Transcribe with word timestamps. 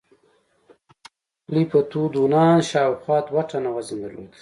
ګلیپتودونانو 1.49 2.65
شاوخوا 2.69 3.17
دوه 3.27 3.41
ټنه 3.49 3.69
وزن 3.75 3.97
درلود. 4.03 4.31